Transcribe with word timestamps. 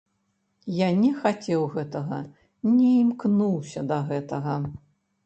Я 0.77 0.85
не 1.01 1.11
хацеў 1.25 1.65
гэтага, 1.75 2.19
не 2.79 2.87
імкнуўся 3.03 3.85
да 3.93 4.01
гэтага. 4.09 4.57